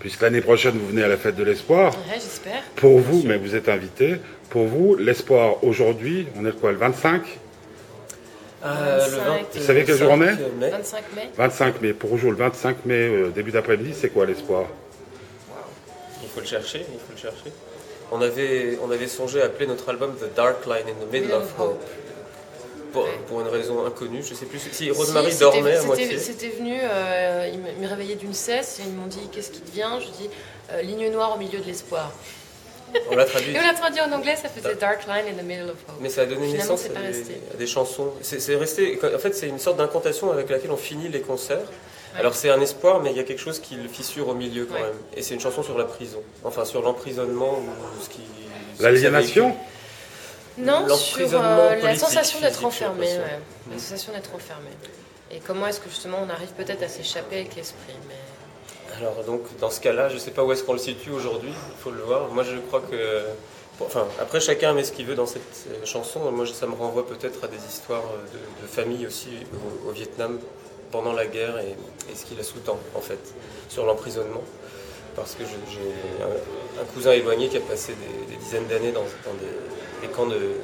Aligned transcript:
puisque 0.00 0.22
l'année 0.22 0.40
prochaine 0.40 0.72
vous 0.76 0.88
venez 0.88 1.02
à 1.04 1.08
la 1.08 1.16
fête 1.16 1.36
de 1.36 1.44
l'espoir. 1.44 1.92
Ouais, 1.94 2.14
j'espère. 2.14 2.62
Pour 2.76 2.98
vous, 2.98 3.22
mais 3.24 3.36
vous 3.38 3.54
êtes 3.54 3.68
invité, 3.68 4.16
pour 4.48 4.64
vous, 4.66 4.96
l'espoir 4.96 5.62
aujourd'hui, 5.62 6.26
on 6.36 6.40
est 6.40 6.48
le 6.48 6.52
quoi, 6.52 6.72
le 6.72 6.78
25 6.78 7.22
Euh, 8.62 8.96
le 9.06 9.16
25, 9.16 9.24
20, 9.24 9.38
Vous 9.54 9.62
savez 9.66 9.84
quel 9.84 9.96
jour 9.96 10.10
on 10.10 10.20
est 10.22 10.36
mai. 10.36 10.70
25 10.70 11.04
mai 11.16 11.30
25 11.36 11.80
mai. 11.80 11.92
Pour 11.94 12.12
aujourd'hui, 12.12 12.38
le 12.42 12.48
25 12.50 12.84
mai, 12.84 12.94
euh, 12.94 13.28
début 13.30 13.52
d'après-midi, 13.52 13.94
c'est 13.98 14.10
quoi 14.10 14.26
l'espoir? 14.26 14.64
Il 16.22 16.28
faut 16.28 16.40
le 16.40 16.46
chercher, 16.46 16.80
il 16.80 16.98
faut 16.98 17.12
le 17.14 17.18
chercher. 17.18 17.52
On 18.12 18.20
avait, 18.20 18.78
on 18.84 18.90
avait 18.90 19.06
songé 19.06 19.40
à 19.40 19.46
appeler 19.46 19.66
notre 19.66 19.88
album 19.88 20.14
The 20.14 20.34
Dark 20.36 20.66
Line 20.66 20.88
in 20.88 21.06
the 21.06 21.10
Middle 21.12 21.32
of 21.32 21.54
Hope. 21.58 21.80
Pour, 22.92 23.06
pour 23.28 23.40
une 23.40 23.46
raison 23.46 23.86
inconnue, 23.86 24.20
je 24.28 24.34
sais 24.34 24.46
plus 24.46 24.58
si 24.72 24.90
Rosemary 24.90 25.30
Si, 25.30 25.38
dormait 25.38 25.76
à 25.76 25.82
moitié. 25.84 26.18
c'était- 26.18 26.48
venu, 26.48 26.76
euh, 26.82 27.48
d'une 28.16 28.34
cesse 28.34 28.78
et 28.80 28.82
ils 28.86 28.92
m'ont 28.92 29.06
dit 29.06 29.20
qu'est-ce 29.32 29.50
qui 29.50 29.60
te 29.60 29.70
vient? 29.70 29.98
Je 30.00 30.06
dis 30.06 30.30
euh, 30.72 30.82
ligne 30.82 31.10
noire 31.10 31.34
au 31.34 31.38
milieu 31.38 31.58
de 31.58 31.64
l'espoir. 31.64 32.10
On 33.10 33.14
l'a 33.16 33.24
traduit. 33.24 33.54
Et 33.54 33.58
on 33.58 33.62
l'a 33.62 33.74
traduit 33.74 34.00
en 34.00 34.10
anglais, 34.10 34.34
ça 34.36 34.48
faisait 34.48 34.74
Dark 34.74 35.06
Line 35.06 35.24
in 35.28 35.40
the 35.40 35.44
Middle 35.46 35.70
of 35.70 35.76
Hope. 35.88 35.96
Mais 36.00 36.08
ça 36.08 36.22
a 36.22 36.26
donné 36.26 36.46
Finalement, 36.48 36.74
naissance 36.74 36.80
c'est 36.82 36.96
à 36.96 37.00
des, 37.00 37.06
resté. 37.06 37.40
à 37.54 37.56
des 37.56 37.66
chansons. 37.66 38.12
C'est 38.22 38.40
c'est 38.40 38.56
resté. 38.56 38.98
En 39.14 39.18
fait, 39.18 39.32
c'est 39.34 39.46
une 39.48 39.60
sorte 39.60 39.76
d'incantation 39.76 40.32
avec 40.32 40.50
laquelle 40.50 40.72
on 40.72 40.76
finit 40.76 41.08
les 41.08 41.20
concerts. 41.20 41.58
Alors 42.16 42.34
c'est 42.34 42.50
un 42.50 42.60
espoir, 42.60 43.00
mais 43.00 43.10
il 43.12 43.16
y 43.16 43.20
a 43.20 43.22
quelque 43.22 43.38
chose 43.40 43.60
qui 43.60 43.76
le 43.76 43.88
fissure 43.88 44.28
au 44.28 44.34
milieu 44.34 44.64
quand 44.66 44.74
Ouais. 44.74 44.80
même. 44.80 44.94
Et 45.16 45.22
c'est 45.22 45.34
une 45.34 45.40
chanson 45.40 45.62
sur 45.62 45.78
la 45.78 45.84
prison. 45.84 46.20
Enfin, 46.42 46.64
sur 46.64 46.82
l'emprisonnement 46.82 47.52
ou 47.60 48.02
ce 48.02 48.08
qui. 48.08 48.20
L'aliénation 48.80 49.54
Non, 50.58 50.78
sur 50.80 50.88
L'emprisonnement 50.88 51.58
euh, 51.70 51.76
la 51.82 51.94
sensation 51.96 52.40
d'être 52.40 52.64
enfermé. 52.64 53.06
Ouais. 53.06 53.38
La 53.72 53.78
sensation 53.78 54.12
d'être 54.12 54.34
enfermé. 54.34 54.70
Et 55.32 55.38
comment 55.38 55.66
est-ce 55.66 55.80
que 55.80 55.88
justement 55.88 56.18
on 56.26 56.30
arrive 56.30 56.50
peut-être 56.50 56.82
à 56.82 56.88
s'échapper 56.88 57.36
avec 57.36 57.56
l'esprit. 57.56 57.94
Alors 58.98 59.22
donc, 59.24 59.42
dans 59.60 59.70
ce 59.70 59.80
cas-là, 59.80 60.08
je 60.08 60.18
sais 60.18 60.32
pas 60.32 60.44
où 60.44 60.52
est-ce 60.52 60.64
qu'on 60.64 60.72
le 60.72 60.78
situe 60.78 61.10
aujourd'hui. 61.10 61.50
Il 61.50 61.82
faut 61.82 61.90
le 61.90 62.02
voir. 62.02 62.28
Moi, 62.28 62.42
je 62.42 62.56
crois 62.58 62.80
que. 62.80 63.22
Enfin, 63.80 64.06
après, 64.20 64.40
chacun 64.40 64.74
met 64.74 64.84
ce 64.84 64.92
qu'il 64.92 65.06
veut 65.06 65.14
dans 65.14 65.26
cette 65.26 65.66
euh, 65.70 65.86
chanson. 65.86 66.30
Moi, 66.32 66.46
ça 66.46 66.66
me 66.66 66.74
renvoie 66.74 67.06
peut-être 67.06 67.44
à 67.44 67.48
des 67.48 67.56
histoires 67.56 68.04
euh, 68.12 68.62
de, 68.62 68.66
famille 68.66 69.06
aussi 69.06 69.30
au, 69.86 69.90
Vietnam 69.90 70.38
pendant 70.90 71.14
la 71.14 71.26
guerre 71.26 71.56
et, 71.58 71.74
ce 72.14 72.26
qui 72.26 72.34
la 72.34 72.42
sous-tend, 72.42 72.78
en 72.94 73.00
fait, 73.00 73.18
sur 73.70 73.86
l'emprisonnement. 73.86 74.42
Parce 75.16 75.34
que 75.34 75.44
j'ai 75.44 76.22
un, 76.22 76.84
cousin 76.92 77.12
éloigné 77.12 77.48
qui 77.48 77.56
a 77.56 77.60
passé 77.60 77.94
des, 78.28 78.36
dizaines 78.36 78.66
d'années 78.66 78.92
dans, 78.92 79.04
des, 80.02 80.08
camps 80.08 80.26
de 80.26 80.56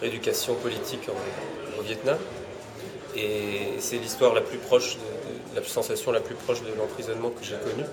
rééducation 0.00 0.56
politique 0.56 1.08
au 1.78 1.82
Vietnam. 1.82 2.18
Et 3.16 3.74
c'est 3.78 3.96
l'histoire 3.96 4.34
la 4.34 4.40
plus 4.40 4.58
proche, 4.58 4.96
la 5.54 5.62
sensation 5.64 6.12
la 6.12 6.20
plus 6.20 6.34
proche 6.34 6.62
de 6.62 6.72
l'emprisonnement 6.78 7.30
que 7.30 7.44
j'ai 7.44 7.56
connue. 7.56 7.86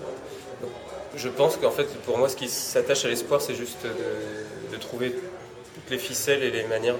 Je 1.16 1.28
pense 1.28 1.56
qu'en 1.56 1.70
fait, 1.70 1.86
pour 2.02 2.18
moi, 2.18 2.28
ce 2.28 2.36
qui 2.36 2.48
s'attache 2.48 3.04
à 3.04 3.08
l'espoir, 3.08 3.40
c'est 3.40 3.54
juste 3.54 3.84
de, 3.84 4.76
trouver 4.76 5.12
toutes 5.12 5.90
les 5.90 5.98
ficelles 5.98 6.42
et 6.42 6.50
les 6.50 6.64
manières 6.64 6.96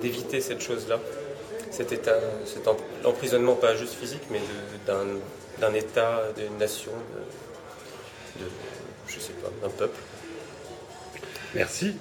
d'éviter 0.00 0.40
cette 0.40 0.60
chose-là. 0.60 1.00
Cet 1.70 1.90
état, 1.90 2.20
cet 2.46 2.68
em- 2.68 2.76
l'emprisonnement 3.02 3.56
pas 3.56 3.74
juste 3.74 3.94
physique, 3.94 4.22
mais 4.30 4.40
d'un 4.86 5.74
État, 5.74 6.22
d'une 6.36 6.56
nation, 6.58 6.92
je 9.08 9.18
sais 9.18 9.32
pas, 9.32 9.50
d'un 9.62 9.70
peuple. 9.70 9.98
Merci. 11.54 11.96